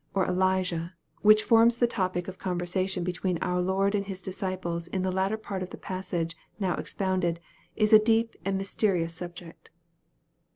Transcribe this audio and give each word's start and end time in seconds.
or 0.15 0.25
Elijah, 0.25 0.95
which 1.21 1.43
forms 1.43 1.77
the 1.77 1.85
topic 1.85 2.27
of 2.27 2.39
con 2.39 2.57
versation 2.57 3.03
between 3.03 3.37
our 3.39 3.61
Lord 3.61 3.93
and 3.93 4.03
His 4.07 4.23
disciples 4.23 4.87
in 4.87 5.03
the 5.03 5.11
latter 5.11 5.37
part 5.37 5.61
of 5.61 5.69
the 5.69 5.77
passage 5.77 6.35
now 6.59 6.73
expounded, 6.77 7.39
is 7.75 7.93
a 7.93 7.99
deep 7.99 8.35
and 8.43 8.57
mysterious 8.57 9.13
subject 9.13 9.69
1. 9.71 9.75